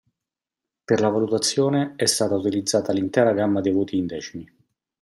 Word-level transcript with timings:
Per 0.83 0.99
la 0.99 1.09
valutazione 1.09 1.93
è 1.95 2.07
stata 2.07 2.33
utilizzata 2.33 2.91
l'intera 2.91 3.33
gamma 3.33 3.61
dei 3.61 3.71
voti 3.71 3.97
in 3.97 4.07
decimi. 4.07 4.51